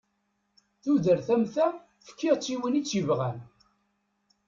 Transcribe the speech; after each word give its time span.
Tudert 0.81 1.27
am 1.33 1.43
ta, 1.53 1.67
fkiɣ-tt 2.07 2.53
i 2.53 2.55
win 2.59 2.79
i 2.79 2.81
tt-yebɣan. 2.83 3.37